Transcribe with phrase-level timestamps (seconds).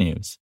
[0.00, 0.38] technews.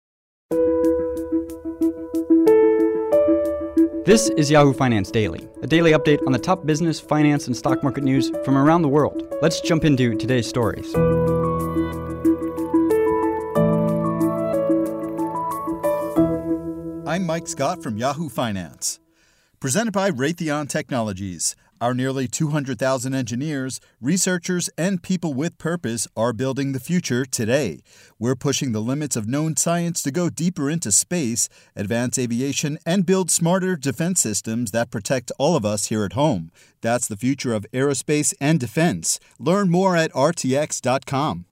[4.06, 7.82] This is Yahoo Finance Daily, a daily update on the top business, finance, and stock
[7.82, 9.24] market news from around the world.
[9.42, 10.94] Let's jump into today's stories.
[17.08, 19.00] I'm Mike Scott from Yahoo Finance.
[19.60, 21.56] Presented by Raytheon Technologies.
[21.82, 27.82] Our nearly 200,000 engineers, researchers, and people with purpose are building the future today.
[28.18, 33.06] We're pushing the limits of known science to go deeper into space, advance aviation, and
[33.06, 36.52] build smarter defense systems that protect all of us here at home.
[36.82, 39.20] That's the future of aerospace and defense.
[39.38, 41.46] Learn more at rtx.com.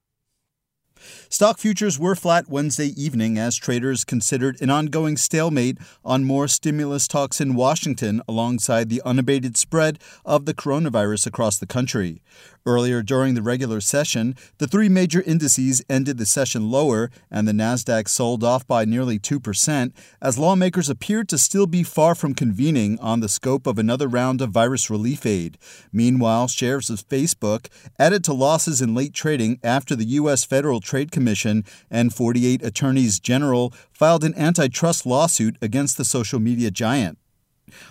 [1.30, 7.08] Stock futures were flat Wednesday evening as traders considered an ongoing stalemate on more stimulus
[7.08, 12.22] talks in Washington alongside the unabated spread of the coronavirus across the country.
[12.66, 17.52] Earlier during the regular session, the three major indices ended the session lower, and the
[17.52, 22.98] Nasdaq sold off by nearly 2% as lawmakers appeared to still be far from convening
[23.00, 25.58] on the scope of another round of virus relief aid.
[25.92, 27.68] Meanwhile, shares of Facebook
[28.00, 30.46] added to losses in late trading after the U.S.
[30.46, 36.70] Federal Trade Commission and 48 attorneys general filed an antitrust lawsuit against the social media
[36.70, 37.18] giant.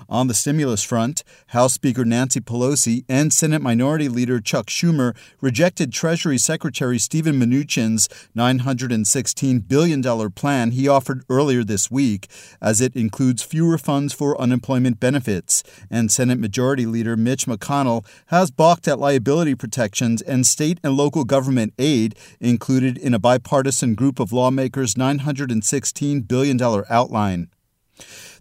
[0.08, 5.92] On the stimulus front, House Speaker Nancy Pelosi and Senate Minority Leader Chuck Schumer rejected
[5.92, 12.28] Treasury Secretary Steven Mnuchin's $916 billion plan he offered earlier this week,
[12.60, 15.62] as it includes fewer funds for unemployment benefits.
[15.90, 21.24] And Senate Majority Leader Mitch McConnell has balked at liability protections and state and local
[21.24, 27.48] government aid included in a bipartisan group of lawmakers' $916 billion outline.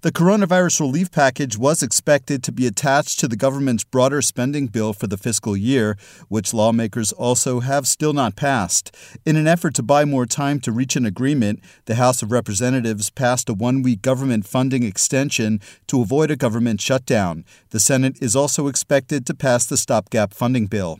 [0.01, 4.93] The coronavirus relief package was expected to be attached to the government's broader spending bill
[4.93, 5.95] for the fiscal year,
[6.27, 8.95] which lawmakers also have still not passed.
[9.27, 13.11] In an effort to buy more time to reach an agreement, the House of Representatives
[13.11, 17.45] passed a one week government funding extension to avoid a government shutdown.
[17.69, 20.99] The Senate is also expected to pass the stopgap funding bill.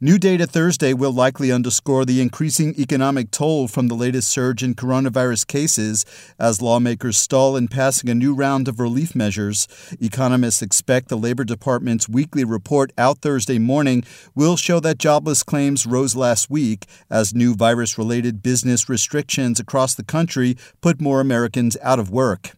[0.00, 4.74] New data Thursday will likely underscore the increasing economic toll from the latest surge in
[4.74, 6.04] coronavirus cases
[6.38, 9.66] as lawmakers stall in passing a new round of relief measures.
[10.00, 15.86] Economists expect the Labor Department's weekly report out Thursday morning will show that jobless claims
[15.86, 21.76] rose last week as new virus related business restrictions across the country put more Americans
[21.82, 22.56] out of work.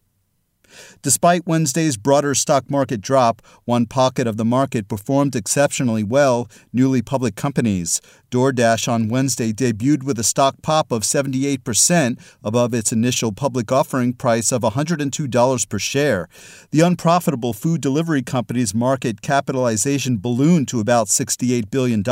[1.01, 7.01] Despite Wednesday's broader stock market drop, one pocket of the market performed exceptionally well newly
[7.01, 8.01] public companies.
[8.31, 14.13] DoorDash on Wednesday debuted with a stock pop of 78% above its initial public offering
[14.13, 16.29] price of $102 per share.
[16.71, 22.03] The unprofitable food delivery company's market capitalization ballooned to about $68 billion,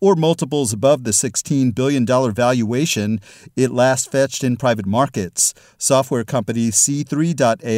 [0.00, 3.20] or multiples above the $16 billion valuation
[3.56, 5.54] it last fetched in private markets.
[5.78, 7.71] Software company C3.ai,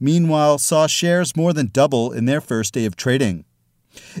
[0.00, 3.44] meanwhile, saw shares more than double in their first day of trading.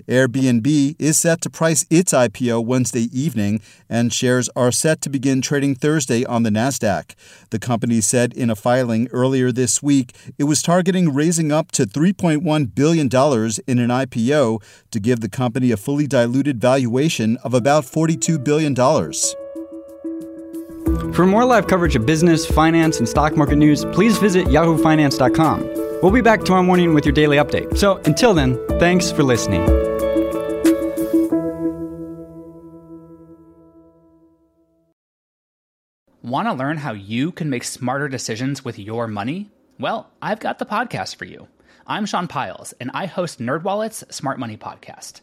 [0.06, 5.40] Airbnb is set to price its IPO Wednesday evening, and shares are set to begin
[5.40, 7.14] trading Thursday on the NASDAQ.
[7.50, 11.86] The company said in a filing earlier this week it was targeting raising up to
[11.86, 17.84] $3.1 billion in an IPO to give the company a fully diluted valuation of about
[17.84, 18.74] $42 billion.
[21.14, 26.00] For more live coverage of business, finance, and stock market news, please visit yahoofinance.com.
[26.02, 27.76] We'll be back tomorrow morning with your daily update.
[27.76, 29.62] So until then, thanks for listening.
[36.22, 39.50] Want to learn how you can make smarter decisions with your money?
[39.78, 41.48] Well, I've got the podcast for you.
[41.86, 45.22] I'm Sean Pyles, and I host NerdWallet's Smart Money Podcast.